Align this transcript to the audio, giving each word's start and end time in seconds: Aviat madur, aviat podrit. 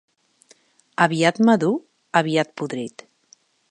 Aviat 1.05 1.43
madur, 1.51 1.77
aviat 2.23 2.53
podrit. 2.63 3.11